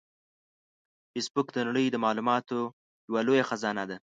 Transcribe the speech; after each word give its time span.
فېسبوک 1.11 1.47
د 1.53 1.57
نړۍ 1.67 1.85
د 1.91 1.95
معلوماتو 2.03 2.59
یوه 3.07 3.21
لویه 3.27 3.45
خزانه 3.49 3.83
ده 3.89 3.97